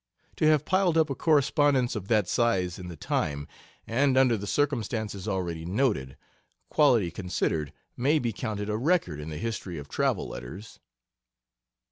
[0.37, 3.47] To have piled up a correspondence of that size in the time,
[3.85, 6.17] and under the circumstances already noted,
[6.69, 10.79] quality considered, may be counted a record in the history of travel letters.